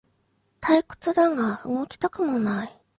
[0.61, 2.81] 退屈だが動きたくもない